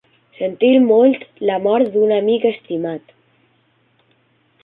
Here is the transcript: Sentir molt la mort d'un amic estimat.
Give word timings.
Sentir 0.35 0.69
molt 0.85 1.25
la 1.49 1.57
mort 1.65 1.91
d'un 1.97 2.15
amic 2.17 2.49
estimat. 2.53 3.13